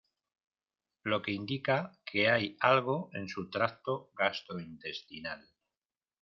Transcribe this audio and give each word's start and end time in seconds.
lo 1.03 1.21
que 1.21 1.31
indica 1.31 1.91
que 2.05 2.27
hay 2.31 2.57
algo 2.59 3.11
en 3.13 3.27
su 3.29 3.51
tracto 3.51 4.09
gastrointestinal 4.15 5.47